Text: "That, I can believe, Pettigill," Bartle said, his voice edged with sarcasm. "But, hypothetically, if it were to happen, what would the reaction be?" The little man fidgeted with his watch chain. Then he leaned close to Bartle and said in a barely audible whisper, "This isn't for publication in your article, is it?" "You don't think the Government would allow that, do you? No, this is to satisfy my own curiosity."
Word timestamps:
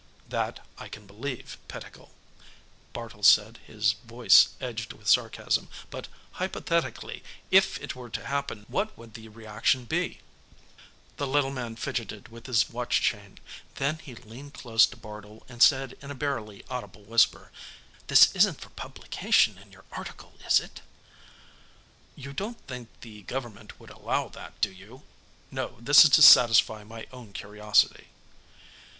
"That, 0.27 0.65
I 0.79 0.87
can 0.89 1.05
believe, 1.05 1.59
Pettigill," 1.67 2.09
Bartle 2.91 3.21
said, 3.21 3.59
his 3.67 3.91
voice 4.03 4.49
edged 4.59 4.93
with 4.93 5.07
sarcasm. 5.07 5.67
"But, 5.91 6.07
hypothetically, 6.31 7.21
if 7.51 7.79
it 7.83 7.95
were 7.95 8.09
to 8.09 8.25
happen, 8.25 8.65
what 8.67 8.97
would 8.97 9.13
the 9.13 9.27
reaction 9.27 9.85
be?" 9.85 10.19
The 11.17 11.27
little 11.27 11.51
man 11.51 11.75
fidgeted 11.75 12.29
with 12.29 12.47
his 12.47 12.67
watch 12.71 12.99
chain. 13.03 13.37
Then 13.75 13.99
he 13.99 14.15
leaned 14.15 14.55
close 14.55 14.87
to 14.87 14.97
Bartle 14.97 15.45
and 15.47 15.61
said 15.61 15.95
in 16.01 16.09
a 16.09 16.15
barely 16.15 16.65
audible 16.67 17.03
whisper, 17.03 17.51
"This 18.07 18.33
isn't 18.35 18.59
for 18.59 18.71
publication 18.71 19.59
in 19.59 19.71
your 19.71 19.85
article, 19.91 20.33
is 20.43 20.59
it?" 20.59 20.81
"You 22.15 22.33
don't 22.33 22.59
think 22.65 22.89
the 23.01 23.21
Government 23.21 23.79
would 23.79 23.91
allow 23.91 24.29
that, 24.29 24.59
do 24.61 24.71
you? 24.71 25.03
No, 25.51 25.75
this 25.79 26.03
is 26.03 26.09
to 26.17 26.23
satisfy 26.23 26.83
my 26.83 27.05
own 27.13 27.33
curiosity." 27.33 28.07